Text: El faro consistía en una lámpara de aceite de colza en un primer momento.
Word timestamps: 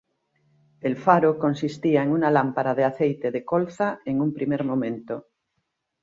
El 0.79 0.97
faro 0.97 1.37
consistía 1.37 2.01
en 2.01 2.09
una 2.09 2.31
lámpara 2.31 2.73
de 2.73 2.85
aceite 2.85 3.29
de 3.29 3.45
colza 3.45 3.99
en 4.03 4.19
un 4.19 4.33
primer 4.33 4.63
momento. 4.63 5.27